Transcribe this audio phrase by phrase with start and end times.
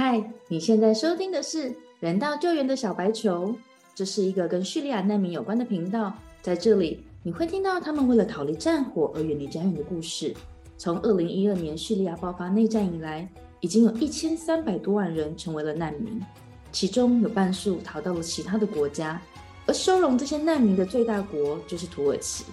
[0.00, 3.52] 嗨，你现在收听的是人道救援的小白球，
[3.96, 6.14] 这是一个跟叙利亚难民有关的频道。
[6.40, 10.32] 在这里，你会听到他们为了逃离战火而远离家园的故事。
[10.76, 13.28] 从二零一二年叙利亚爆发内战以来，
[13.58, 16.22] 已经有一千三百多万人成为了难民，
[16.70, 19.20] 其中有半数逃到了其他的国家。
[19.66, 22.44] 而收容这些难民的最大国就是土耳其。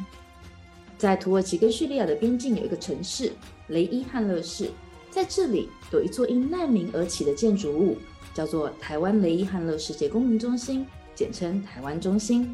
[0.97, 3.33] 在土耳其跟叙利亚的边境有一个城市
[3.67, 4.71] 雷伊汉勒市。
[5.15, 7.97] 在这里有一座因难民而起的建筑物，
[8.33, 12.53] 叫做台湾雷伊汉勒世界公民中心，简称台湾中心。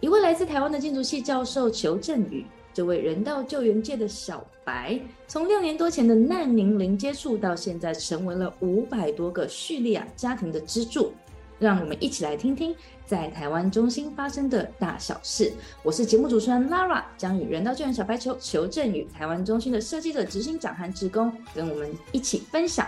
[0.00, 11.12] 一位来自台湾的建筑系教授裘振宇，这位人道救援界的小白，从六年多前的难民零接触，到现在成为了五百多个叙利亚家庭的支柱。
[11.58, 12.74] 让我们一起来听听
[13.10, 15.52] 在台湾中心发生的大小事。
[15.82, 22.86] 我是节目主持人 Lara，将与人道救援小白球裘振宇、台湾中心的设计者、执行长和职工，跟我们一起分享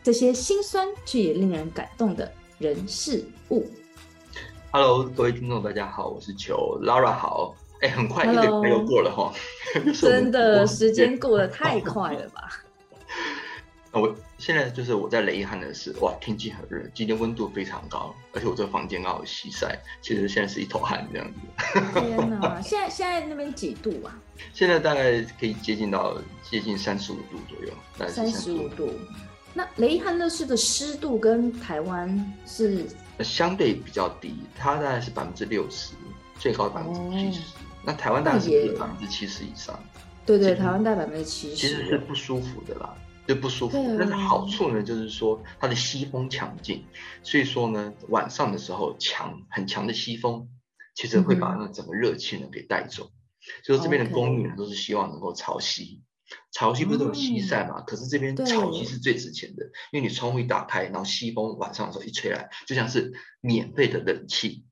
[0.00, 3.66] 这些心酸却也令人感动的人事物。
[4.70, 9.32] Hello，各位听众，大家好，我是球 Lara，好，哎，很快一个月又过了哈，
[10.00, 12.62] 真的 时间过得太快了吧？
[13.92, 21.40] 我现在就是我在雷汉的是哇，天气很热，今天温度非常高，而且我这个房间刚好西晒，其实现在是一头汗这样子。
[21.98, 22.60] 天哪！
[22.60, 24.14] 现在现在那边几度啊？
[24.52, 27.72] 现在大概可以接近到接近三十五度左右，
[28.08, 28.92] 三十五度。
[29.54, 32.84] 那雷汉乐市的湿度跟台湾是
[33.20, 35.94] 相对比较低，它大概是百分之六十，
[36.38, 37.00] 最高百分之
[37.32, 37.42] 七十。
[37.82, 39.78] 那台湾大概是百分之七十以上。
[40.26, 42.94] 对对，台湾大概百分之七十，其实是不舒服的啦。
[43.28, 46.86] 就不舒服，但是好处呢，就是说它的西风强劲，
[47.22, 50.48] 所以说呢，晚上的时候强很强的西风，
[50.94, 53.10] 其实会把那整个热气呢给带走。
[53.62, 56.02] 所以这边的公寓呢，都是希望能够朝西，
[56.52, 57.82] 潮汐不是都有西晒嘛？
[57.82, 64.64] 可是这边潮汐是最值钱的，因为你窗户一打开，然后西风晚上的时候一吹来，就像是免费的冷气。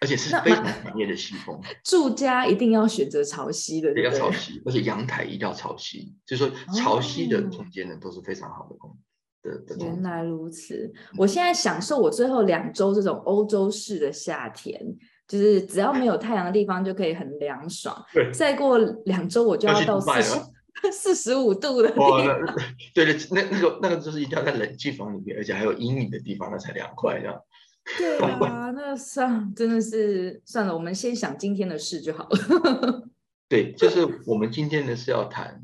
[0.00, 8.96] 而且是非常强烈的西风， 住家一定要选择朝西的，要朝西，而且阳台一定要朝西，就是说朝西的空间呢都是非常好的空
[9.42, 9.76] 的。
[9.78, 14.80] 原来如此，我现在享受我最后两周这种欧洲式的夏天，
[15.26, 18.04] 就是只要没有太阳的地方就可以很凉爽。
[18.12, 20.40] 对，再过两周我就要到四十
[20.92, 22.24] 四十五度的地方。
[22.94, 27.34] 对对，那那个那个就是一定要在冷气房里面，而且还有阴影的地方，那才凉快这样。
[27.96, 33.08] 对啊，那算真的是算了，我们先想今天的事就好了。
[33.48, 35.62] 对，就是我们今天呢是要谈，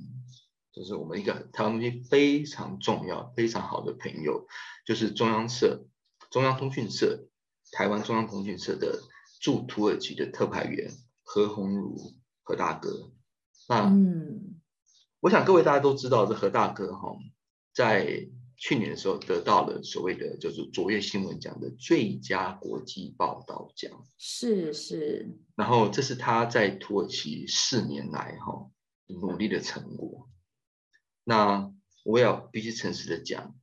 [0.73, 4.47] 就是我们一个台湾非常重要、非常好的朋友，
[4.87, 5.85] 就是中央社、
[6.31, 7.27] 中央通讯社、
[7.73, 9.01] 台湾中央通讯社的
[9.41, 10.91] 驻土耳其的特派员
[11.23, 13.11] 何鸿儒何大哥。
[13.69, 14.61] 那嗯，
[15.21, 17.15] 我想各位大家都知道，这何大哥哈，
[17.75, 18.29] 在。
[18.57, 25.29] 去年的时候得到了所谓的就是卓越新闻奖的最佳国际报道奖，是是。
[25.57, 28.71] 然后这是他在土耳其四年来哈
[29.07, 30.31] 努力的成果。
[31.25, 31.73] 那
[32.05, 33.55] 我要必须诚实的讲，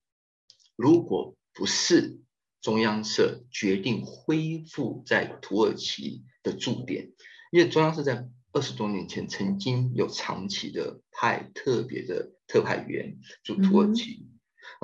[0.76, 2.20] 如果不是
[2.60, 7.12] 中央社决定恢复在土耳其的驻点，
[7.52, 14.28] 因为中央社在二十多年前曾经有长期的派特别的特派员驻土耳其。
[14.31, 14.31] 然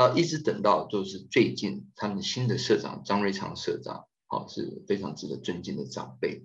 [0.06, 6.44] 后一直等到就是最近，他们新的社长张瑞昌社长，好是非常值得尊敬的长辈，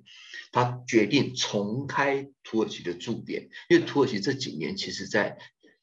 [0.53, 5.37] 他决定重开土耳其的驻点，因为土耳其这几年其实在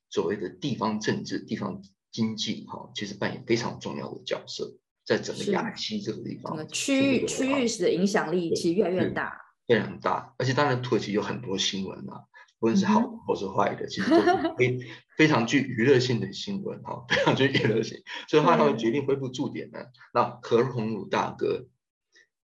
[0.09, 12.23] 所谓的地方政治、地方经济，哈，其实扮演非常重要的角色，在整个亚西这个地方，区域区域的影响力其实越来越大，非常大，而且当然土耳其有很多新闻啊。
[12.59, 14.79] 无论是好或是坏的，其实都是 非
[15.17, 18.03] 非常具娱乐性的新闻哈，非常具娱乐性。
[18.27, 19.79] 所以他们决定恢复驻点呢。
[20.13, 21.67] 那何鸿儒大哥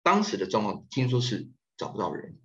[0.02, 2.38] 当时的状况，听说是找不到人，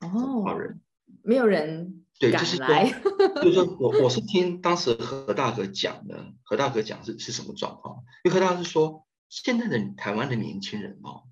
[0.00, 0.80] 哦，找人，
[1.22, 2.66] 没有人对，就是说，
[3.42, 8.04] 就是说我我是听当时何大哥讲的，何大哥讲是是什么状况？
[8.24, 11.22] 因为何大哥是说，现在的台湾的年轻人哦，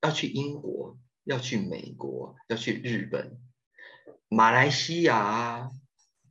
[0.00, 3.40] 要去英国，要去美国，要去日本。
[4.34, 5.70] 马来西亚啊、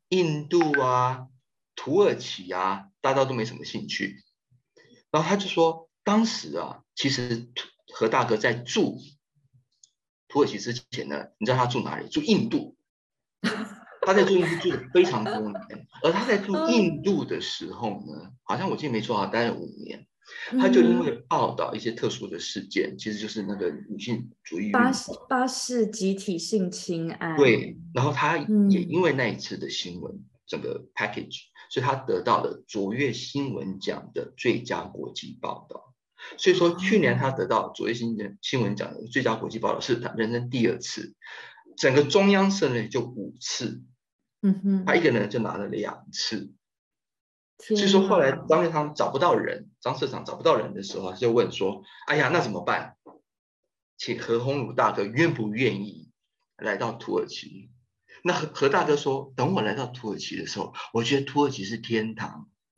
[0.10, 1.28] 印度啊、
[1.76, 4.24] 土耳其啊，大家都没什么兴趣。
[5.10, 7.50] 然后他就说，当时啊，其实
[7.94, 9.00] 何大哥在住
[10.28, 12.10] 土耳其之前呢，你知道他住哪里？
[12.10, 12.76] 住印度。
[14.06, 20.06] 他在住印度住了非常多年，而他在住印度的时候呢，好像我记得没错啊，待了五年。
[20.60, 27.36] 他就因为报道一些特殊的事件，其实就是那个女性主义巴士巴士集体性侵案。
[27.38, 35.94] 对，然后他也因为那一次的新闻，整个 package，所以他得到了卓越新闻奖的最佳国际报道。
[36.38, 41.14] 所以说，去年他得到卓越新闻新闻奖的最佳国际报道是他人生第二次，
[41.76, 43.84] 整个中央社呢就五次，
[44.42, 46.54] 嗯哼，他一个人就拿了两次。
[47.68, 52.98] 所所以说后来张瑞昌找不到人，张社长找不到人的时候，他就问说：“哎呀，那怎么办？
[53.98, 56.10] 请何鸿儒大哥愿不愿意
[56.58, 57.70] 来到土耳其？”
[58.26, 62.50] 那何何大哥说：“等我来到土耳其的时候，我觉得土耳其是天堂。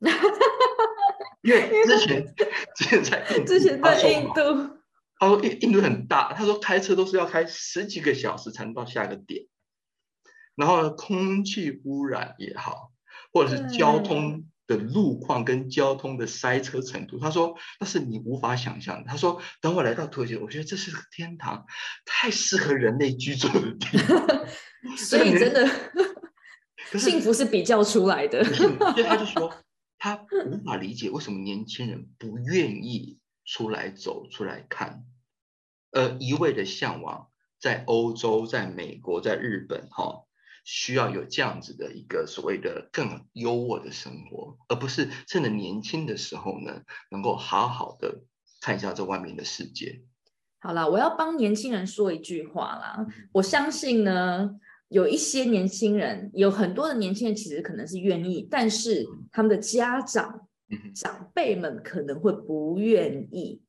[1.42, 2.34] 因为之前
[2.74, 4.76] 之前在印度，之前在印度，
[5.18, 9.46] 他说印印度很大，他说开车都是要开十几个小时才能到下一个点，
[10.56, 12.90] 然后呢，空气污染也好，
[13.32, 19.08] 或者是交通的路况跟交通的塞车程度，他说那是你无法想象的。
[19.08, 21.64] 他说等我来到土耳其，我觉得这是个天堂，
[22.04, 24.46] 太适合人类居住的地方。
[24.96, 25.68] 所以真的
[26.98, 28.44] 幸福是比较出来的。
[28.54, 28.66] 所
[28.98, 29.52] 以他就说，
[29.98, 30.16] 他
[30.46, 35.04] 无法理解为什么年轻人不愿意出来走、出来看，
[35.92, 37.28] 而一味的向往
[37.58, 40.25] 在欧洲、在美国、在日本，哈、
[40.66, 46.82] 需要有这样子的一个所谓的更优渥的生活，而不是趁着年轻的时候呢，
[47.12, 48.24] 能够好好的
[48.60, 50.02] 看一下这外面的世界。
[50.58, 53.06] 好啦，我要帮年轻人说一句话啦。
[53.30, 54.58] 我相信呢，
[54.88, 60.48] 有一些年轻人，有很多的年轻人其实可能是愿意，但是他们的家长、
[60.96, 63.62] 长辈们可能会不愿意。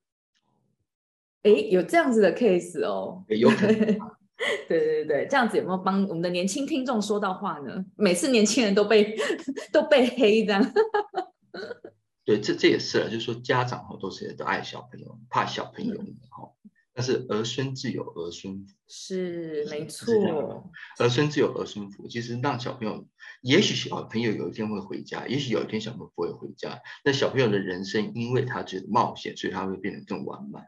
[1.43, 3.23] 诶，有这样子的 case 哦。
[3.27, 3.99] 有可能
[4.67, 7.83] 对对对，这样子有没有帮我们的年轻听众说到话呢？
[7.95, 9.15] 每次年轻人都被
[9.73, 10.63] 都被黑这样。
[12.23, 15.95] 对，这这也是了，就是说家长哈都是都爱小朋友，怕小朋友
[16.29, 16.51] 哈，
[16.93, 18.73] 但是儿孙自有儿孙福。
[18.89, 23.07] 是没错，儿孙自有儿孙福，其实让小朋友，
[23.41, 26.79] 也许小朋友有一天会回家，也许有一天小朋友不会回家。
[27.03, 30.67] 那小朋友的人生，因为他觉得冒险，所以他会变得更完满。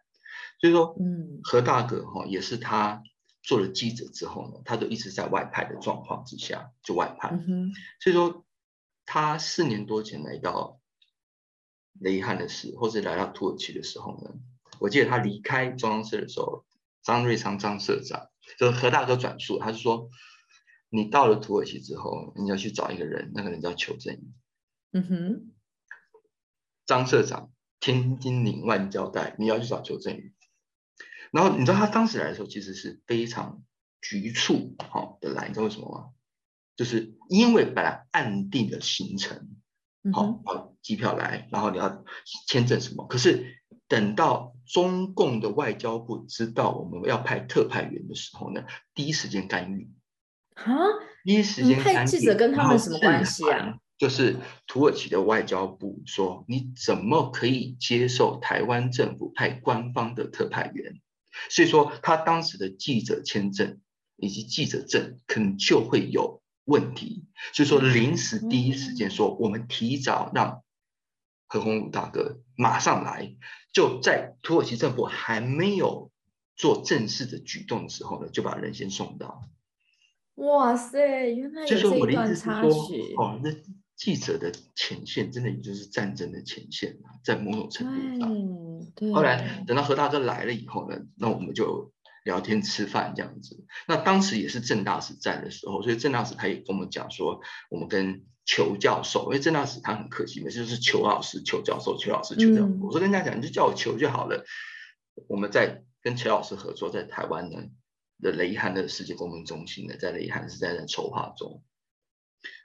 [0.60, 3.04] 所以说，嗯何大哥哈、也是他
[3.41, 7.30] 做了记者之后呢，他都一直在外派的状况之下就外派。
[7.30, 8.45] 嗯哼，所以说，
[9.06, 10.80] 他四年多前来到
[11.94, 14.36] 雷汉的时，或者来到土耳其的时候呢，
[14.80, 16.65] 我记得他离开中央社的时候，
[17.01, 20.09] 张瑞昌张社长就是何大哥转述，他是说，
[20.89, 24.33] 你到了土耳其之后，你要去找一个人，那个人叫邱正宇，
[24.92, 25.51] 嗯哼，
[26.85, 30.33] 张社长千叮咛万交代，你要去找邱正宇。
[31.31, 33.61] 然后你知道他当时来的时候，其实是非常
[34.01, 36.09] 局促好、的来，你知道为什么吗？
[36.75, 39.49] 就是因为本来按定的行程，
[40.13, 42.03] 好嗯，，好机票来，然后你要
[42.47, 43.05] 签证什么？
[43.07, 49.91] 可是等到中共的外交部知道我们要派特派员的时候呢，第一时间干预，
[50.53, 50.63] 啊，
[51.23, 52.07] 第一时间干预。
[52.07, 53.77] 记者跟他们什么关制系啊？
[53.97, 61.01] 就是土耳其的外交部说，你怎么可以接受台湾政府派官方的特派员？
[61.50, 63.80] 所以说，他当时的记者签证
[64.18, 67.27] 以及记者证可能就会有问题。
[67.53, 70.63] 所以说，临时第一时间说，我们提早让
[71.47, 73.36] 何鸿儒大哥马上来，
[73.74, 76.12] 就在土耳其政府还没有
[76.56, 79.42] 做正式的举动的时候呢，就把人先送到。
[80.35, 81.00] 哇塞，
[81.33, 83.51] 原来有这我的意思是一段插说曲，，哦，那
[83.99, 89.13] 记者的前线真的也就是战争的前线啊，在某种程度上。
[89.13, 91.91] 后来等到何大哥来了以后呢，那我们就
[92.23, 93.65] 聊天吃饭这样子。
[93.89, 102.68] 那当时也是郑大使在的时候，所以郑大使他也跟我们讲说，我们跟裘教授，因为郑大使他很客气，每次就是裘老师、裘教授、裘老师、裘教授。
[102.68, 104.45] 嗯我说跟人家讲，你就叫我裘就好了。
[105.27, 107.57] 我们在跟裘老师合作，在台湾呢
[108.21, 111.61] 的雷汉的世界公民中心呢，在雷汉是在在筹划中。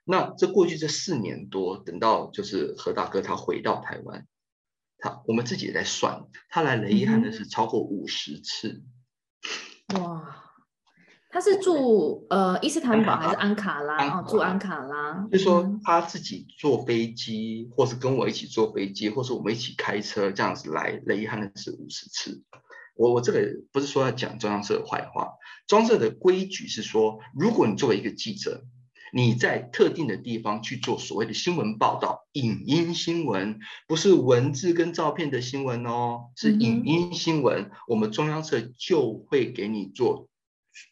[0.05, 4.27] 那这过去这四年多，等到就是何大哥他回到台湾，
[4.99, 8.83] 他我们自己也在算，他来雷汉嗯哼的是超过五十次。
[9.99, 10.45] 哇，
[11.31, 14.21] 他是住呃伊斯坦堡还是安卡拉？
[14.21, 15.27] 哦，住安卡拉。
[15.33, 22.43] 就说嗯他自己坐飞机，或是跟我一起坐飞机，或是我们一起开车这样子来雷伊汉的是五十次。
[22.95, 23.41] 我我这个
[23.73, 25.33] 不是说要讲中央社的坏话，
[25.67, 28.65] 中央社的规矩是说，如果你作为一个记者，
[29.17, 40.29] 你在特定的地方去做所谓的新闻报道，影音新闻，不是文字跟照片的新闻哦，是影音新闻，我们中央社就会给你做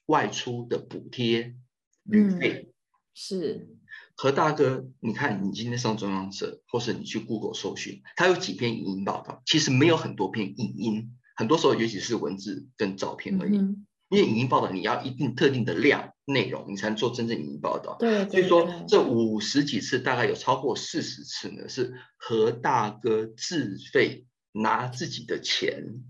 [0.07, 1.57] 外出的补贴
[2.05, 2.73] 旅嗯费。
[3.13, 3.77] 是，
[4.15, 13.57] 何大哥，你看你今天上中央社，或是你去 Google 搜寻，它有几篇影音报道，其实没有很多篇影音，很多时候尤其是文字跟照片而已。
[13.57, 17.97] 嗯因为影音报道你要一定特定的量，内容，你才能做真正影音报道。
[17.99, 26.05] 对，所以说这五十几次，大概有超过四十次呢，是何大哥自费拿自己的钱，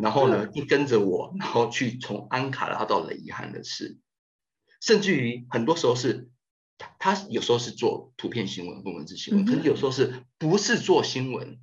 [0.00, 3.98] 然后呢，一跟着我，然后去从安卡拉到雷伊汉的事，
[4.80, 6.30] 甚至于很多时候是，
[6.98, 11.60] 他有时候是做图片新闻跟文字新闻，可是有时候是不是做新闻？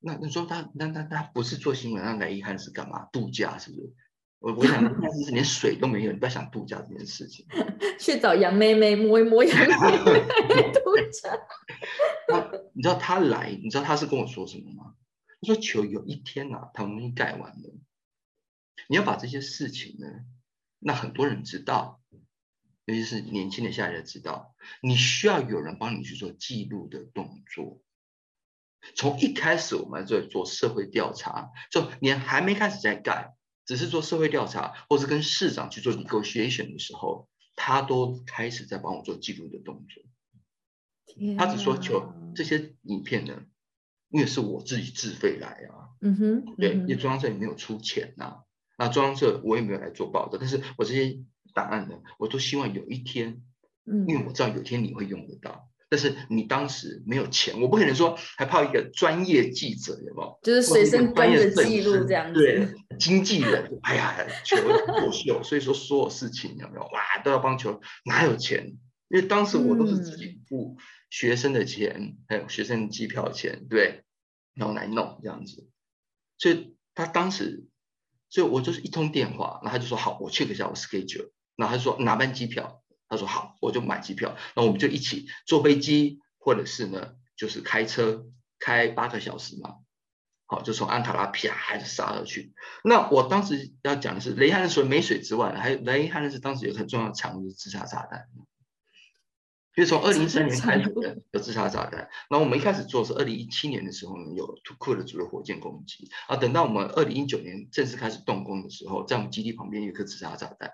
[0.00, 3.06] 那你说他那那他不是做新闻，那雷伊汉是干嘛？
[3.06, 3.94] 度假是不是？
[4.40, 7.46] 我我 想，但是连水都没有，你不要想度假这件事情。
[7.98, 10.80] 去找杨妹妹摸一摸杨妹妹 度
[11.12, 11.30] 假。
[12.28, 14.94] 他，你知道他来，你知道他是跟我说什么吗？
[15.40, 17.74] 他说：“求有一天呐，他们盖完了，
[18.88, 20.06] 你要把这些事情呢，
[20.78, 22.00] 那很多人知道，
[22.84, 27.80] 尤其是年轻的下一代知道，你需要有人帮你去做记录的动作。
[28.94, 33.34] 从一开始我们在做社会调查，就你还没开始在盖。”
[33.68, 40.02] 只是做社会调查，或是跟市长去做 negotiation 的时候，他都开始在帮我做记录的动作。
[41.36, 43.42] 他只说求这些影片呢，
[44.08, 48.44] 因为是我自己自费来啊，嗯哼，对，因为中央社也没有出钱呐，
[48.78, 51.22] 那中央社我也没有来做报道，但是我这些
[51.52, 53.42] 档案呢，我都希望有一天，
[53.84, 55.67] 嗯，因为我知道有一天你会用得到。
[55.90, 60.38] 但是你当时没有钱，我不可能说还泡一个专业记者，有没有？
[60.42, 62.40] 就是随身跟着记录这样子。
[62.40, 62.68] 对，
[62.98, 64.14] 经纪人，哎呀，
[64.44, 66.82] 球作秀，所以说所有事情有没有？
[66.82, 68.76] 哇，都要帮球，哪有钱？
[69.08, 70.76] 因为当时我都是自己付
[71.08, 74.04] 学生的钱，还有学生机票钱，对，
[74.54, 75.70] 然后来弄这样子。
[76.36, 77.64] 所以他当时，
[78.28, 82.82] 所以我就是一通电话，然后他就说好，我 check 一下我 schedule，然后他就说哪班机票。
[83.08, 88.26] 他说好，我就买机票，那我们就一起坐飞机，或者是呢，就是开车
[88.58, 89.76] 开八个小时嘛。
[90.50, 92.54] 好，就从安卡拉啪就杀了去。
[92.82, 98.26] 那我当时要讲的是，雷汉的除了没水之外，还有雷汉的是当时有很重要的产物就是自杀炸弹。
[99.74, 106.36] 就从二零一三年开始的有自杀炸弹，那我们一开始做是二零一七年的时候呢，有土库的主流火箭攻击啊。
[106.36, 110.72] 等到我们二零一九年正式开始动工的时候，在我们基地旁边有颗自杀炸弹。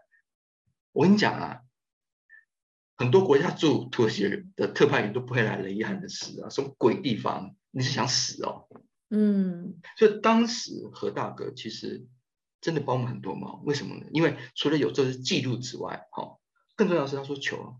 [0.92, 1.60] 我跟你讲啊。
[2.96, 7.56] 很多国家驻土耳其的特派员都不会来雷伊汉的事啊，什么鬼地方？
[7.70, 8.68] 你是想死哦？
[9.10, 12.06] 嗯，所以当时何大哥其实
[12.60, 14.06] 真的帮我们很多忙，为什么呢？
[14.12, 16.38] 因为除了有这些记录之外，哈，
[16.76, 17.76] 更重要的是他说：“求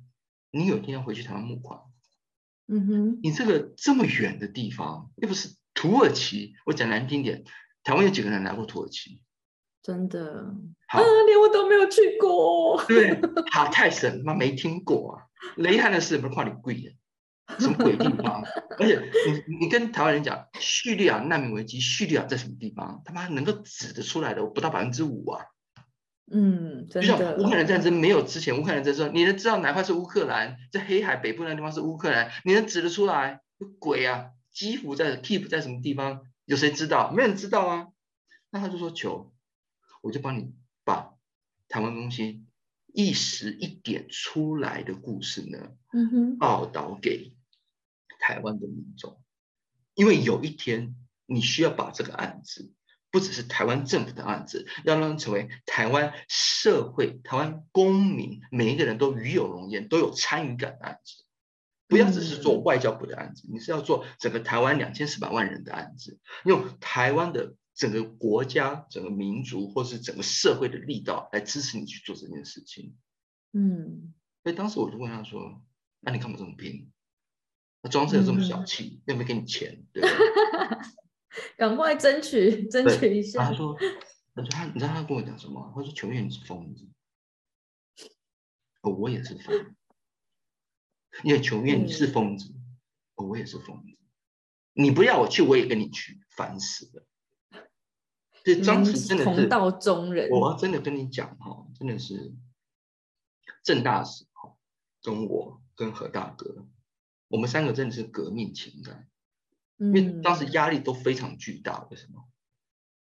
[0.51, 1.81] 你有一天要回去台湾募款，
[2.67, 7.45] 嗯哼，你这个这么远的地方，又不是土耳其，我讲难听点，
[7.83, 9.21] 台湾有几个人来过土耳其？”
[9.85, 10.47] 真的
[10.87, 12.83] 啊，连我都没有去过。
[12.89, 13.21] 对，
[13.53, 15.27] 好太神，妈没听过啊！
[15.57, 16.91] 雷汉的事不是夸你贵的，
[17.61, 18.43] 什么鬼地方？
[18.81, 18.99] 而且
[19.49, 23.03] 你你跟台湾人讲叙利亚难民危机，叙利亚在什么地方？
[23.05, 25.45] 他妈能够指得出来的不到百分之五啊！
[26.33, 33.43] 嗯，就像乌克兰战争没有之前，乌克兰战争你能知道哪块是乌克兰，在黑海北部那地方是乌克兰，你能指得出来？
[33.79, 34.31] 鬼啊！
[34.51, 36.23] 基辅在 Keep 在什么地方？
[36.47, 37.13] 有谁知道？
[37.13, 37.89] 没人知道啊！
[38.51, 39.34] 那他就说求。
[40.05, 40.53] 我就帮你
[40.85, 41.15] 把
[41.67, 42.47] 台湾中心
[42.93, 47.35] 一时一点出来的故事呢，嗯哼，报道给
[48.21, 49.19] 台湾的民众，
[49.95, 50.95] 因为有一天
[51.25, 52.71] 你需要把这个案子，
[53.11, 61.25] 不只是台湾政府的案子，要让成为台湾社会、台湾公民每一个人都与有荣焉、都有参与感的案子，
[61.89, 67.55] 不要只是做外交部的案子，你是要做整个台湾两千四百万人的案子，用台湾的。
[67.75, 72.97] 整个国家、整个民族，或是整个社会的力道来支持你去做这件事情。
[73.53, 75.61] 嗯，所以当时我就问他说
[76.01, 76.91] ：“那你干嘛这么拼？
[77.83, 80.03] 那装车有这么小气，又没给你钱，对
[81.59, 83.77] 赶快争取，争取一下。”他说
[84.35, 85.73] ：“他说他，你知道他跟我讲什么？
[85.75, 86.89] 他说：‘求愿你是疯子。’
[88.83, 89.75] 哦，我也是疯子。
[91.23, 92.53] 因为求愿你是疯子，
[93.15, 93.97] 哦，我也是疯子。
[94.73, 97.07] 你不要我去，我也跟你去，烦死了。”
[98.45, 100.29] 所以当时真的是同道中人。
[100.31, 102.35] 我真的跟你讲哈，真的是
[103.63, 104.55] 郑大使哈，
[105.03, 106.67] 跟我跟何大哥，
[107.29, 109.09] 我们三个真的是革命情感，
[109.79, 111.87] 因为当时压力都非常巨大。
[111.91, 112.29] 为什么？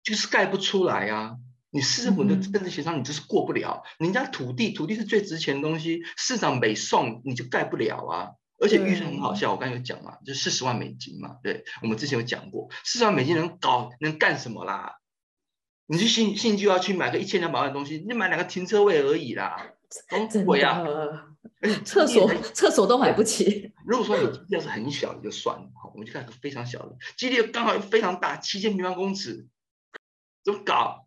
[0.02, 1.38] 就是盖不出来啊！
[1.70, 3.82] 你市府的政治协商，你就是过不了。
[3.98, 8.30] 人家土地，土地是最值钱的东西，市长没送，你就盖不了啊！
[8.58, 11.38] 而且预算很好笑，我刚才有讲嘛，就四十万美金嘛。
[11.42, 14.94] 对，我们之前有讲过，四十万美金能搞能干什么啦？
[15.86, 19.72] 你去信信就要去买个一千两百万的东西，你买两个停车位而已啦，
[20.08, 20.82] 真贵啊！
[21.84, 23.72] 厕所厕所都买不起。
[23.86, 29.46] 如果说你要是很小就算了，好，我们就看个非常小的，基地刚好非常大，七千平方公尺，
[30.42, 31.06] 怎么搞？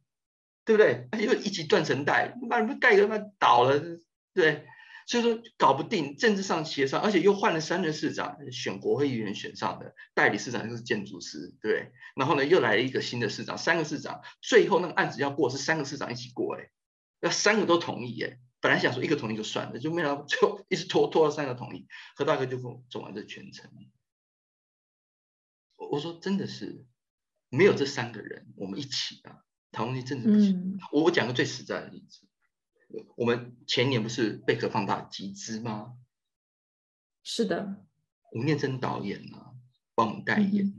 [0.64, 1.08] 对不对？
[1.26, 3.82] 又一起断层带，把你们盖个他妈倒了，
[4.34, 4.67] 对。
[5.08, 11.94] 所以说搞不定，政治上协商，而且又换了三任市长，选国会议员选上的，代理市长又是建筑师，对。
[12.16, 16.70] 然后呢，又来了一个新的市长，三个市长，最后那个案子要过是三个市长一起过，哎，
[17.22, 18.38] 要三个都同意，哎。
[18.60, 23.72] 本来想说一个同意就算了，就没想到最后一直拖拖到三个同意，何大哥就跟我走完这全程。
[25.76, 26.84] 我我说真的是
[27.50, 30.80] 没有这三个人，我们一起啊，台湾政治不行。
[30.92, 32.27] 我我讲个最实在的例子。
[33.15, 35.96] 我们前年不是贝壳放大集资吗？
[37.24, 37.86] 是的，
[38.32, 39.53] 吴念真导演啊，
[39.96, 40.74] 帮我们代言。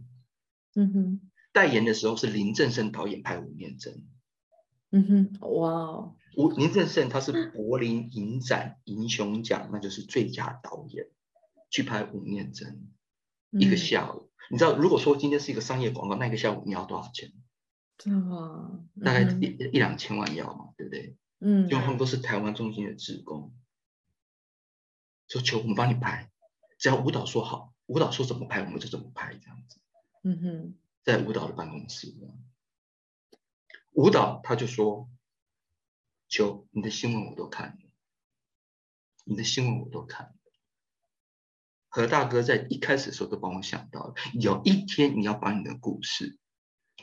[0.74, 4.06] 嗯哼，代言的时候是林正盛导演拍吴念真。
[4.90, 11.10] 嗯哼，哇，吴林正盛他是柏林影展银熊奖，那就是最佳导演，
[11.68, 12.88] 去拍吴念真
[13.50, 14.30] 一个下午。
[14.50, 17.32] 你知道，如果说今天是一个商业广告，那个下午你要多少钱？
[18.30, 21.16] 哇，大概一一两千万要嘛，对不对？
[21.40, 23.54] 嗯，因为他们都是台湾中心的职工，
[25.26, 26.30] 就求我们帮你拍，
[26.78, 29.80] 只要舞蹈说好，舞蹈说怎么拍我们就怎么拍，这样子。
[30.24, 32.12] 嗯哼，在舞蹈的办公室，
[33.92, 35.08] 舞蹈他就说，
[36.28, 37.90] 求你的新闻我都看了，
[39.24, 40.34] 你的新闻我都看了。
[41.88, 46.36] 何大哥在一开始的时候都帮我想到了，有一天你要把你的故事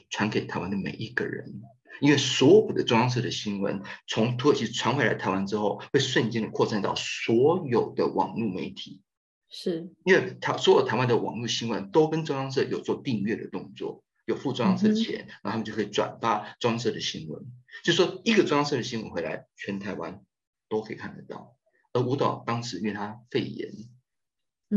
[0.10, 1.62] 传给台湾的每一个人。
[2.02, 9.02] 因为所有的中央社的新闻从土耳其传回来台湾之后，会瞬间的扩散到所有的网络媒体。
[9.50, 17.46] 是，因为台所有台湾的网络新闻都跟中央社有做订阅的动作，有付中央社钱，然后他们就可以转发中央社的新闻。
[17.84, 20.22] 就说一个中央社的新闻回来，全台湾
[20.68, 21.56] 都可以看得到。
[21.94, 23.72] 而舞蹈当时因为他肺炎，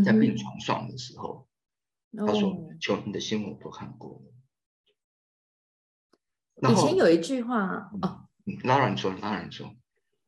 [0.04, 1.48] 在病床上的时候，
[2.16, 4.32] 他说：“求你的新闻我都看过了。”
[6.60, 8.26] 以前有一句话哦，
[8.64, 9.70] 拉然说，拉然说，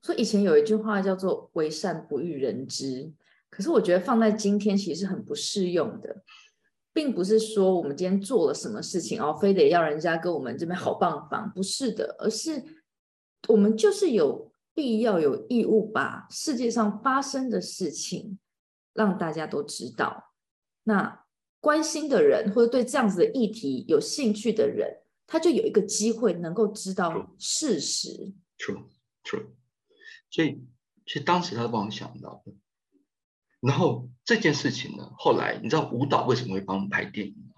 [0.02, 3.12] 说以前有一句话叫做“为善不欲人知”，
[3.50, 6.22] 可是我觉得放在今天其实很不适用的，
[6.92, 12.62] 并不是说我们今天做了什么事情哦，非得要人家跟我们这边好棒棒，不是的，而是
[13.48, 18.38] 我们就是有必要有义务把世界上发生的事情
[18.94, 20.32] 让大家都知道，
[20.84, 21.24] 那
[21.60, 24.98] 关心的人或者对这样子的议题有兴趣的人。
[25.30, 28.34] 他就有一个机会能够知道事实。
[28.58, 29.46] True，True。
[30.28, 30.60] 所以，
[31.06, 32.52] 其实当时他帮我想到的。
[33.60, 37.54] 然后这件事情呢，后来你知道舞蹈为什么会帮我们拍电影吗？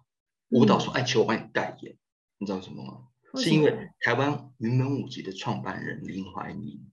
[0.50, 1.96] 舞蹈说：“哎，求我帮你代言。”
[2.37, 3.08] 你知道什么吗？
[3.40, 6.92] 是因为台湾云门舞集的创办人林怀民，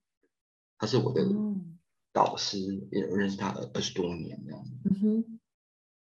[0.77, 1.27] 他是我的
[2.13, 2.57] 导师，
[2.91, 4.71] 也认识他二十多年这样子。
[4.85, 5.39] 嗯哼。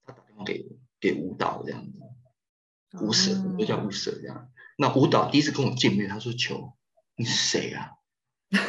[0.03, 1.99] 他打电话给给舞蹈这样子。
[2.99, 4.49] 舞社就叫舞社这样。
[4.77, 6.73] 那舞蹈第一次跟我见面，他说：“求
[7.15, 7.91] 你是谁啊？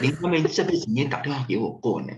[0.01, 2.13] 林他们这辈子没打电话给我过呢。”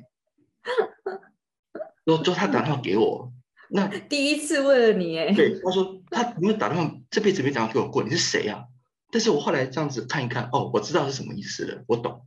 [2.04, 3.32] 说说他打电话给我，
[3.70, 5.32] 那 第一次问了你哎。
[5.32, 8.02] 对，他说他没有打电话，这辈子没打电话给我过。
[8.02, 8.66] 你是谁啊？
[9.10, 12.26] 但是我后来这样子看一看，哦，我知道是什么意思了，我懂，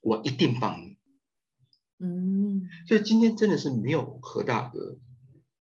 [0.00, 0.98] 我一定帮你。
[1.98, 4.98] 嗯，所以今天真的是没有何大哥。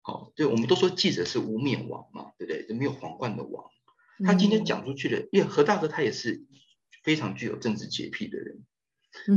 [0.09, 2.65] 好，对，我们都说记者是无冕王嘛，对不对？
[2.67, 3.69] 就没有皇冠的王。
[4.25, 6.47] 他今天讲出去的，因为何大哥他也是
[7.03, 8.65] 非常具有政治洁癖的人。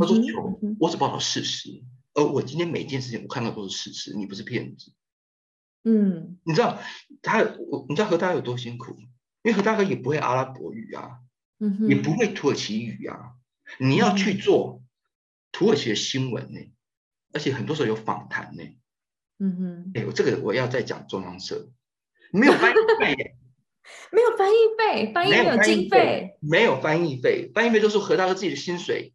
[0.01, 1.83] 他说：“求我只报道事实，
[2.15, 4.93] 而我今天每一件事情我看到都是事实，你不是骗子。”
[5.85, 6.81] 嗯，你知道
[7.21, 8.97] 他，我你知道何大哥有多辛苦？
[9.43, 11.19] 因为何大哥也不会阿拉伯语啊，
[11.59, 13.35] 嗯也不会土耳其语啊。
[13.79, 14.83] 你要去做
[15.53, 16.61] 土耳其的新闻呢，
[17.33, 18.63] 而且很多时候有访谈呢。
[19.43, 21.69] 嗯哼，哎，我这个我要再讲中央社，
[22.33, 23.35] 没有翻译费，
[24.13, 29.13] 没有翻译费，翻译没有经费，没有翻译费，翻译费都是何大哥自己的薪水。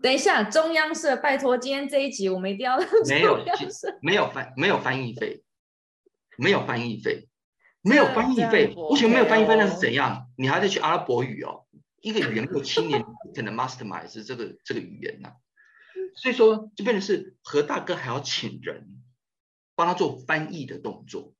[0.00, 3.44] 等一下，中央社，拜托，今天这一集我们一定要没有
[4.00, 5.42] 没有翻没有翻译费，
[6.38, 7.28] 没有翻译费，
[7.82, 9.56] 没有翻译费，为什么没有翻译费？
[9.56, 10.26] 那是怎样？
[10.38, 11.66] 你还得去阿拉伯语哦，
[12.00, 15.32] 一个语言有七年可能 mastermind 这个这个语言呐，
[16.14, 18.96] 所以说就变成是何大哥还要请人。
[19.80, 21.32] 帮他做翻译的动作，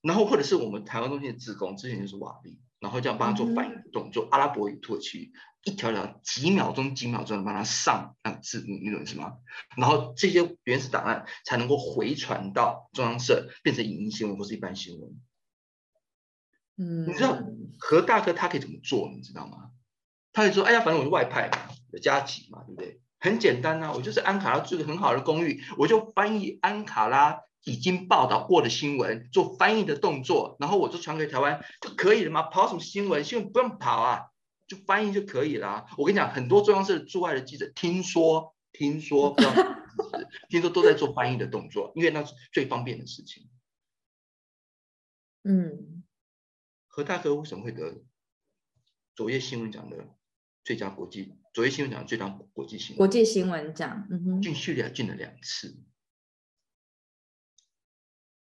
[0.00, 5.32] 然后或者是我们台湾中心的职工，之前就是瓦力，然后这样帮他做翻译的动作，阿拉伯语、土耳其
[5.64, 9.38] 一条条几秒钟、几秒钟帮他上那个字幕，你懂是吗？
[9.76, 15.20] 然后这些原始档案才能够回传到中央社，变成影音新闻或是一般新闻。
[16.76, 17.42] 嗯，你知道
[17.80, 19.10] 何大哥他可以怎么做？
[19.10, 19.72] 你知道吗？
[20.32, 32.42] 他可以说：“哎呀，反正我是外派嘛，有加急嘛，对不对？”很简单呐，我就是安卡拉住个很好的公寓，我就翻译安卡拉已经报道过的新闻，做翻译的动作，然后我就传给台湾就可以了吗？
[32.44, 33.22] 跑什么新闻？
[33.22, 34.30] 新闻不用跑啊，
[34.66, 35.86] 就翻译就可以了。
[35.98, 39.36] 我跟你讲，很多中央社驻外的记者，听说听说
[40.48, 43.50] 听说都在做翻译的动作，因为那是最方便的事情。
[45.42, 46.04] 嗯，
[46.86, 48.02] 何大哥为什么会得
[49.14, 50.14] 昨夜新闻奖的
[50.64, 51.34] 最佳国际？
[51.52, 52.96] 昨夜新闻奖最佳国际新闻？
[52.96, 55.76] 国际新闻奖，嗯哼，进叙利亚进了两次。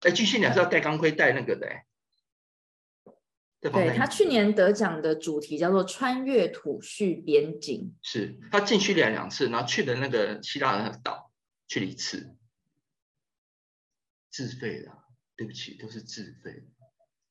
[0.01, 1.87] 哎，进叙利亚是要戴钢盔戴那个的哎。
[3.61, 11.33] 对他去年得奖的主题叫做“穿越土叙边境”，是他进叙利亚两次，然后去的那个希腊的岛
[11.69, 12.37] 去了一次，
[14.31, 14.91] 自费的，
[15.37, 16.65] 对不起，都是自费。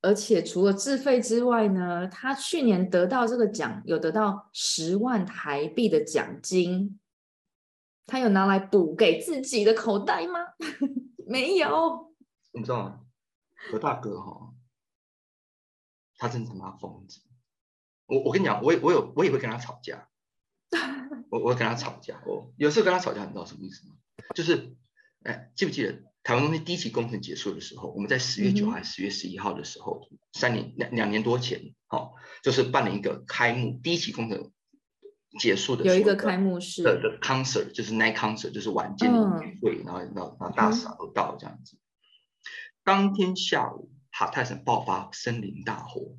[0.01, 6.99] 而且除了自费之外呢，他去年得到这个奖，有得到十万台币的奖金，
[8.07, 10.39] 他有拿来补给自己的口袋吗？
[11.27, 12.13] 没有。
[12.51, 13.01] 你知道吗？
[13.71, 14.53] 何大哥哈，
[16.17, 17.21] 他真他妈疯子。
[18.07, 20.09] 我我跟你讲，我也我有我也会跟他吵架，
[21.29, 22.21] 我我跟他吵架。
[22.25, 23.95] 我有时候跟他吵架，你知道什么意思吗？
[24.33, 24.75] 就是，
[25.23, 26.10] 哎，记不记得？
[26.23, 32.11] 台湾中心第一期工程结束的时候，我们在十月九号还是十月十一号的时候，三年两两年多前，哦，
[32.43, 34.51] 就是办了一个开幕第一期工程
[35.39, 36.83] 结束的有一个开幕式。
[36.83, 41.77] 的 concert，就是 night concert，就是晚间的聚会，然后然后然后大嫂都到这样子。
[42.83, 46.17] 当天下午，哈泰省爆发森林大火，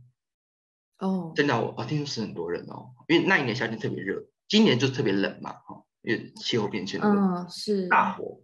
[0.99, 7.87] 哦，真的我哦听说死很多人哦，因为那一年夏天特别热，今年就特别冷嘛，哈，因为气候变迁的嗯，是。
[7.87, 8.41] 大火。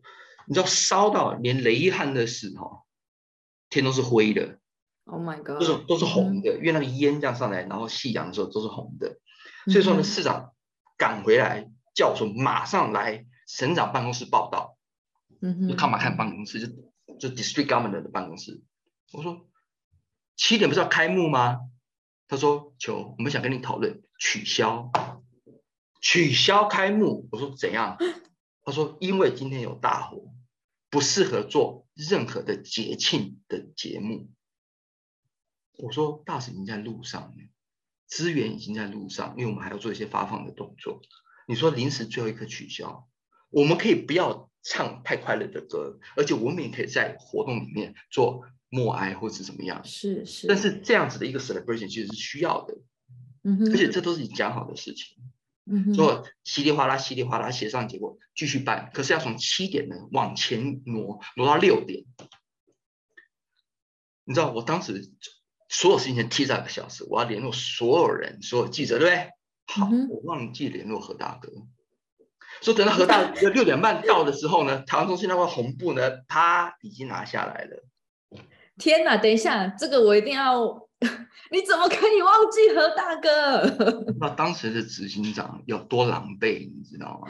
[0.49, 2.87] 你知道烧到连雷汉的时候，
[3.69, 4.59] 天都是灰的
[5.05, 9.19] ，Oh my god，都是都是红的，因为那个烟这样上来，然后夕阳的时候都是红的，
[9.71, 10.55] 所以说呢，市长
[10.97, 14.79] 赶回来叫我说马上来省长办公室报道，
[15.43, 16.67] 嗯哼，就看嘛看办公室，就
[17.19, 18.63] 就 district governor 的办公室，
[19.13, 19.47] 我说
[20.35, 21.59] 七点不是要开幕吗？
[22.27, 24.91] 他说求我们想跟你讨论取消，
[26.01, 27.99] 取消开幕，我说怎样？
[28.65, 30.25] 他说因为今天有大火。
[30.91, 34.31] 不适合做任何的节庆的节目。
[35.79, 37.37] 我说大使已经在路上了，
[38.07, 41.01] 资源已经在路上，因为我们还要做一些发放的动作。
[41.47, 43.09] 你说临时最后一刻取消，
[43.51, 49.83] 我们可以不要唱太快乐的歌，而且我们也可以在活动里面做默哀或者怎么样。
[49.85, 50.47] 是是。
[50.47, 52.77] 但是这样子的一个 celebration 其实是需要的，
[53.45, 55.17] 嗯哼，而且这都是你讲好的事情。
[55.95, 62.05] 做稀里哗啦、稀里哗啦协商结果继续办，可是要从七点呢往前挪，挪到六点。
[64.25, 65.11] 你知道我当时
[65.69, 69.31] 所有事情先提早一个小时，我要联络所有人、所有记者，对不对？
[69.67, 71.51] 好，我忘记联络何大哥，
[72.63, 77.85] 说等到何大哥六点半到的时候呢，台湾中心那块红布呢，啪已经拿下来了。
[78.79, 80.88] 天哪，等一下，这个我一定要。
[81.51, 84.15] 你怎么可以忘记何大哥？
[84.21, 87.29] 那当时的执行长有多狼狈，你知道吗？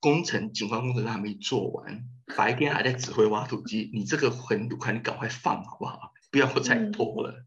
[0.00, 2.04] 工程景观工程都还没做完，
[2.36, 3.90] 白天还在指挥挖土机。
[3.94, 6.12] 你这个横土块，你赶快放好不好？
[6.30, 7.44] 不要再拖了。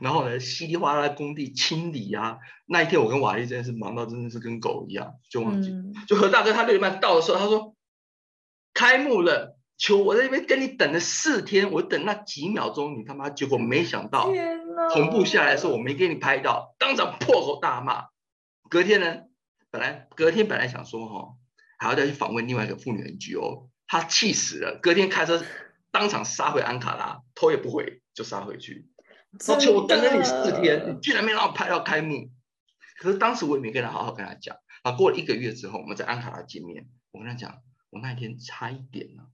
[0.00, 2.38] 然后呢，稀里哗啦工地清理啊。
[2.66, 5.72] 那一天我跟瓦力真的是忙到真的是跟狗一样，就忘记。
[6.06, 7.74] 就何大哥他六点半到的时候，他说
[8.72, 9.58] 开幕了。
[9.76, 14.30] 求我在那边跟你等了四天，我等那几秒钟，你他妈结果没想到，
[14.92, 18.06] 同步下来的时候我没给你拍到，当场破口大骂。
[18.70, 19.22] 隔天呢，
[19.70, 21.34] 本来隔天本来想说哈，
[21.78, 25.44] 还要再去访问另外一个妇女 NGO，他气死了，隔天开车
[25.90, 28.88] 当场杀回安卡拉，头也不回就杀回去。
[29.48, 32.30] 而且我等了你四天，你居然没让我拍到开幕。
[32.98, 34.56] 可是当时我也没跟他好好跟他讲。
[34.82, 37.58] 啊，过了一个月之后，我们在安卡拉见面，我跟他讲，
[37.90, 39.24] 我那一天差一点呢。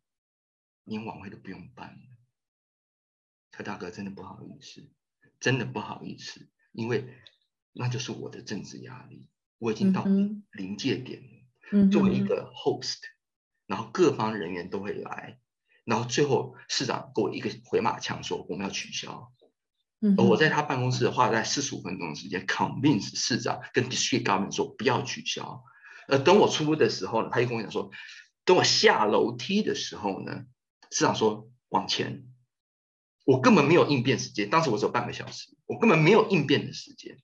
[0.90, 2.00] 连晚会都不用办了，
[3.52, 4.90] 柯大哥真的不好意思，
[5.38, 7.14] 真的不好意思，因为
[7.72, 10.04] 那就是我的政治压力，我已经到
[10.50, 11.88] 临界点了。
[11.92, 12.98] 作为一个 host，
[13.66, 15.38] 然后各方人员都会来，
[15.84, 19.32] 然后最后市长给我一个回马枪，说我们要取消。
[20.18, 25.62] 而我在他办公室花了四十五分钟的时间，convince 市长跟 district government 说不要取消。
[26.08, 27.92] 呃等我出的时候呢，他又跟我讲说，
[28.44, 30.46] 等我下楼梯的时候呢。
[30.90, 32.24] 市长说往前，
[33.24, 34.50] 我根本没有应变时间。
[34.50, 37.16] 当时我只有半个小时，我根本没有应变的时间。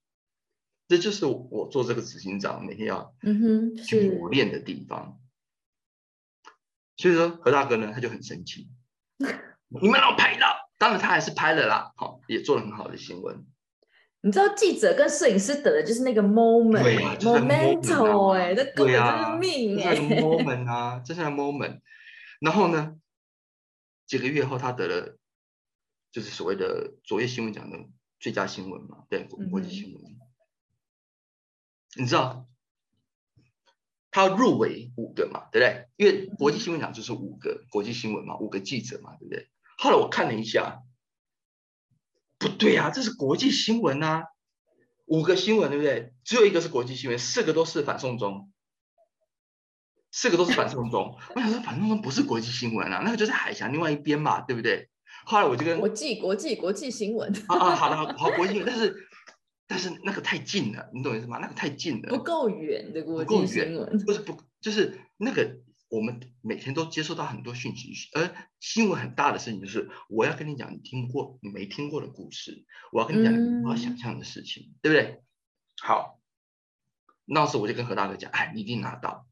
[0.89, 5.19] 这就是我做这个执行长每天要嗯哼去磨练的地方。
[6.97, 8.69] 所以说何大哥呢，他就很生气，
[9.69, 10.47] 你们让我拍到，
[10.79, 13.45] 当然他还是拍了啦，好也做了很好的新闻。
[14.21, 18.99] 你知道记者跟摄影师等的就是那个 moment，moment 哎，那根本就是
[19.39, 21.81] 命哎，moment 啊，这是 moment。
[22.41, 22.97] 然后呢？
[24.07, 25.19] 几个月后，他得了，
[26.13, 27.79] 就是所谓的卓越新闻奖的
[28.21, 30.03] 最佳新闻嘛，对，国际新闻。
[31.99, 32.47] 你知道，
[34.11, 35.89] 他入围五个嘛，对不对？
[35.97, 39.49] 因为国际新闻奖就是五个国际新闻嘛，五个记者嘛，对不对？
[39.79, 40.83] 后来我看了一下，
[42.39, 44.25] 不对啊，这是国际新闻啊，
[45.07, 46.15] 五个新闻对不对？
[46.23, 48.53] 只有一个是国际新闻，四个都是反送中，
[50.13, 51.17] 四个都是反送中。
[51.35, 54.89] 我想说，反送中不是国际新闻啊，那个就是海峡另外一边嘛，对不对？
[55.25, 58.95] 后来我就跟国际国际国际新闻啊啊，好的好好国际新闻，但是
[59.67, 61.39] 但是那个太近了，你懂意思吗？
[61.39, 75.23] 那个太近了，不够远的国际新闻，不是不就是那个我们每天都接收到很多讯息，而新闻很大的事情就是我要跟你讲你听过你没听过的故事，我要跟你讲你无法想象的事情，对不对？
[75.83, 76.21] 好，
[77.25, 79.27] 那时候我就跟何大哥讲，哎，你一定拿到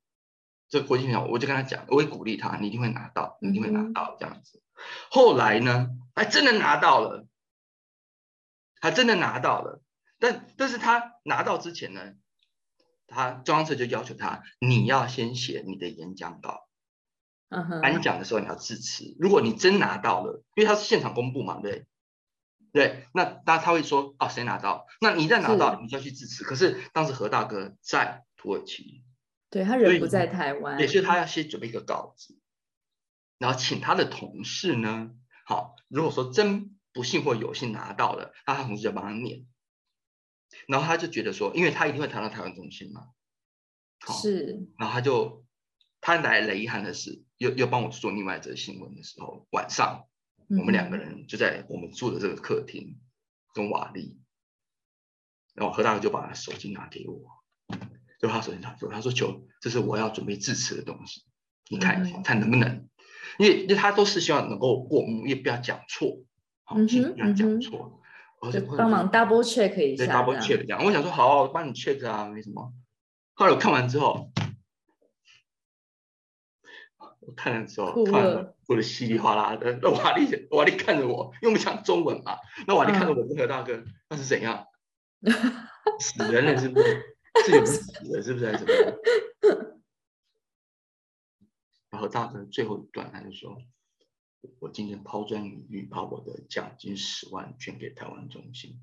[0.75, 4.61] 这国际新闻，我就跟他讲，我会鼓励他，你一定会拿到，你一定会拿到这样子。
[5.09, 7.29] 后来呢，还真的拿到了，
[8.81, 9.81] 还真的拿到了。
[10.19, 12.15] 但但是他拿到之前呢，
[13.07, 16.67] 他中央社就要求他，你要先写你的演讲稿，
[17.51, 19.15] 嗯哼，颁奖的时候你要致辞。
[19.21, 21.87] 如果你真拿到了，因为他是现场公布嘛，对
[22.73, 24.87] 对，那那他会说，哦，谁拿到？
[25.01, 26.43] 那你再拿到，你就要去致辞。
[26.43, 29.04] 可是当时何大哥在土耳其，
[29.55, 32.37] 对他人不在台湾，也是他要先准备一个稿子。
[33.38, 35.12] 然后请他的同事呢，
[35.47, 39.47] 好，如果说真不幸或有幸拿到了，那他同事就帮他念。
[40.67, 43.11] 然后他就觉得说，因为他一定会谈到台湾中心嘛，
[44.21, 44.67] 是。
[44.77, 45.47] 然后他就
[46.01, 50.09] 他来雷遗憾的是，又又帮我做另外一则新闻的时候，晚上
[50.49, 52.99] 我们两个人就在我们住的这个客厅
[53.53, 54.21] 跟瓦力，
[55.55, 57.45] 然后何大哥就把他手机拿给我，
[58.25, 61.25] 就他手机拿给我，他说：“求，这是我要准备致辞的东西，
[61.69, 62.89] 你看一下，看能不能。”
[63.39, 66.23] 因为因为他都是希望能够过目，也不要讲错，
[66.63, 68.01] 好，不要讲错，
[68.41, 70.83] 而且帮忙 double check 一下，double check 这样。
[70.83, 72.73] 我想说，好，帮你 check 啊，没什么。
[73.35, 74.31] 后来我看完之后，
[77.21, 79.79] 我看了之后，看了，哭的稀里哗啦的。
[79.83, 82.39] 那瓦力，瓦力看着我，因为我们讲中文嘛。
[82.67, 84.65] 那瓦力看着我跟何大哥，那是怎样？
[86.01, 87.13] 死人了是不是？
[87.42, 88.47] 是有人死了是不是？
[88.47, 88.99] 还是怎么样？
[91.90, 93.57] 然后大哥最后一段，他就说
[94.61, 98.81] ：“我今天抛砖引玉，把我的奖金十万捐给台湾中心，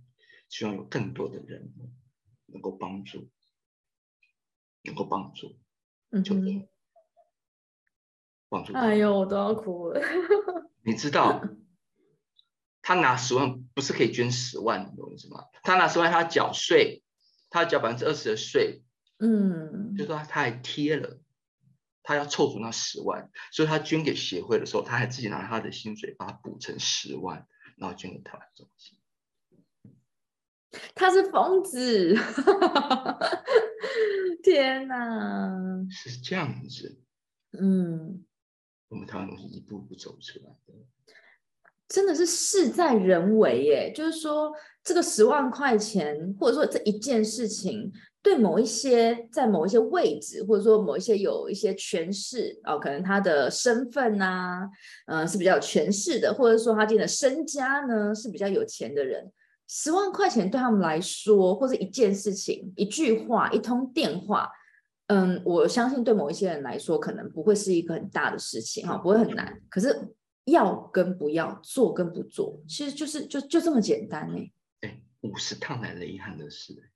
[0.48, 1.74] 希望有更多的人
[2.46, 3.30] 能够帮助，
[4.84, 5.58] 能够帮助，
[6.24, 6.36] 就
[8.50, 10.02] 帮助。”哎呦，我都要哭了。
[10.84, 11.42] 你知道，
[12.82, 15.46] 他拿十万不是可以捐十万，你懂意思吗？
[15.64, 17.04] 他拿十万，他缴税，
[17.52, 18.82] 他缴百分之二十的税，
[19.20, 21.20] 嗯，就说他还贴了。
[22.04, 28.98] 他要凑足那十万，所以他捐给协会的时候，他还自己拿他的薪水把它补成十万，然后捐给台湾中心。
[30.96, 32.16] 他是疯子！
[34.42, 35.86] 天哪！
[35.92, 37.00] 是这样子。
[37.52, 38.26] 嗯，
[38.88, 40.74] 我们台湾中心一步步走出来的，
[41.92, 43.94] 真的是事在人为耶。
[43.94, 44.52] 就是说，
[44.84, 47.92] 这个十万块钱，或者说这一件事情。
[48.24, 54.70] 对某一些在某一些位置，或者说某一些有一些权势哦，可能他的身份呐，
[55.08, 59.32] 嗯，是比较有权势的，或者说他今天的身家呢是比较有钱的人，
[59.68, 64.48] 十万块钱对他们来说，或者一件事情、一句话、一通电话，
[65.08, 69.60] 嗯，我相信对某一些人来说，可能不会是一个很大的事情哈，不会很难。
[69.68, 70.00] 可是
[70.46, 74.52] 要跟不要做跟不做，其实就是就就这么简单呢。
[74.82, 76.92] 哎，五十趟来了遗憾的事。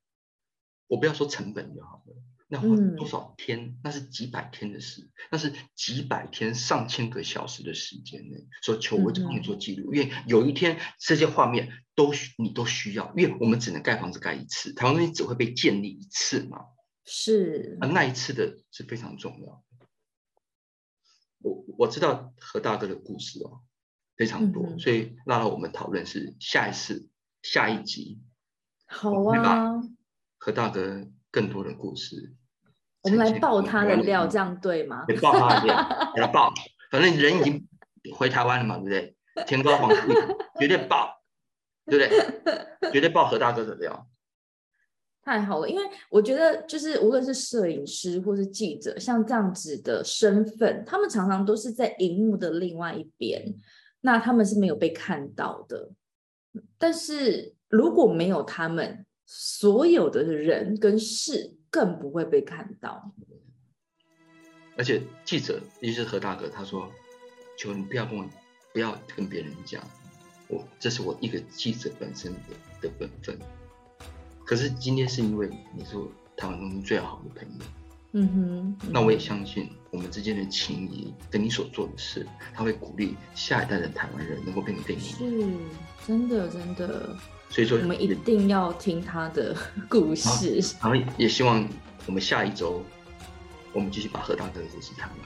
[0.88, 2.14] 我不要说成本就好了，
[2.46, 3.76] 那花多少天？
[3.82, 8.36] 那是几百天的事，那是几百天、上千个小时的时间呢。
[8.62, 16.66] 说求我帮你做记录，因为有一天这些画面都你都需要，因为我们只能盖房子盖一次，台湾东西只会被建立一次嘛。
[17.04, 19.64] 是啊，那一次的是非常重要。
[21.42, 23.60] 我我知道何大哥的故事哦，
[24.16, 27.08] 非常多，所以拉到我们讨论是下一次
[27.42, 28.20] 下一集。
[28.86, 29.82] 好啊。
[30.38, 32.34] 何大哥更多的故事，
[33.02, 35.04] 我们来爆他的料， 这样对吗？
[35.20, 36.52] 爆他的料，给他爆。
[36.90, 37.66] 反正人已经
[38.14, 39.16] 回台湾了嘛，对不对？
[39.46, 39.96] 天高皇帝
[40.60, 41.20] 绝对爆，
[41.86, 42.92] 对不对？
[42.92, 44.08] 绝对爆何大哥的料。
[45.26, 53.52] 太好了，因为我觉得就是无论是摄影师或是记者，像这样子的身份，他们常常都是在荧幕的另外一边，
[54.02, 55.90] 那他们是没有被看到的。
[56.78, 63.12] 但是如果没有他们，所有的人跟事更不会被看到，
[64.76, 66.88] 而且记者，尤其是何大哥，他说
[67.58, 68.24] ：“求你不要跟我，
[68.72, 69.82] 不要跟别人讲，
[70.46, 72.38] 我这是我一个记者本身的
[72.82, 73.36] 的本分。
[74.46, 75.96] 可是今天是因为你是
[76.36, 77.64] 台湾中最好的朋友。
[78.12, 78.28] 嗯
[78.80, 85.14] 哼，那我也相信我们之间的情谊跟你所做的事，他会鼓励下一代的台湾人能够变成更是
[86.06, 87.14] 真的真的。
[87.50, 89.54] 所以说，我们一定要听他的
[89.88, 90.60] 故事。
[90.80, 91.68] 然后也希望
[92.06, 92.82] 我们下一周，
[93.72, 95.18] 我们继续把何大哥的故事谈完。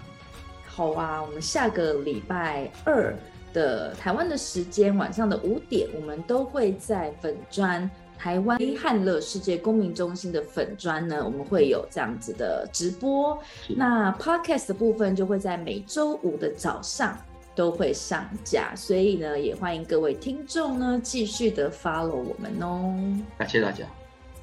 [0.67, 3.17] 好啊，我们下个礼拜二
[3.53, 7.89] 的台湾的时间晚上的五点，我们都会在粉砖
[8.21, 13.39] 台湾汉乐世界公民中心的粉砖呢，我们会有这样子的直播。
[13.69, 17.19] 那 podcast 的部分就会在每周五的早上。
[17.53, 22.95] 都会上架，所以呢，也欢迎各位听众呢继续的 follow 我们哦。
[23.37, 23.85] 感谢大家，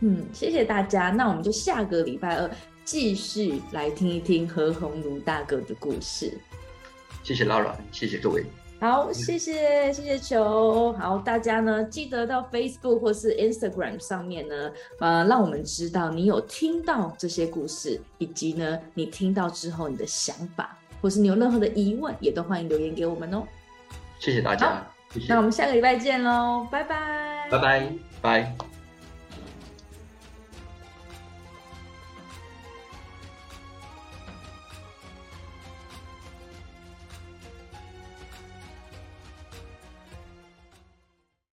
[0.01, 1.09] 嗯，谢谢大家。
[1.09, 2.51] 那我们就下个礼拜二
[2.83, 6.37] 继续来听一听何鸿儒大哥的故事。
[7.23, 8.45] 谢谢 Laura，谢谢各位。
[8.79, 10.93] 好，谢谢谢谢球。
[10.93, 20.77] 好，大家呢记得到 Facebook 或是 Instagram 上面呢，呃，让我们知道你有听到这些故事，以及呢你听到之后你的想法。
[20.99, 23.43] 或是你有任何的疑问，也都欢迎留言给我们哦。
[24.17, 24.83] 谢谢大家，
[25.29, 28.76] 那我们下个礼拜见喽，拜拜，拜拜，拜。